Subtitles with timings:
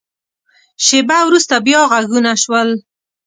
[0.85, 2.69] شیبه وروسته، بیا غږونه شول.